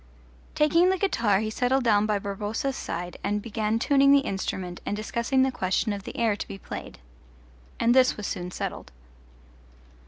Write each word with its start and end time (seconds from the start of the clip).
Taking 0.55 0.89
the 0.89 0.97
guitar 0.97 1.41
he 1.41 1.51
settled 1.51 1.83
down 1.83 2.07
by 2.07 2.17
Barboza's 2.17 2.75
side 2.75 3.17
and 3.23 3.39
began 3.39 3.77
tuning 3.77 4.11
the 4.11 4.21
instrument 4.25 4.81
and 4.83 4.97
discussing 4.97 5.43
the 5.43 5.51
question 5.51 5.93
of 5.93 6.05
the 6.05 6.17
air 6.17 6.35
to 6.35 6.47
be 6.47 6.57
played. 6.57 6.97
And 7.79 7.93
this 7.93 8.17
was 8.17 8.25
soon 8.25 8.49
settled. 8.49 8.91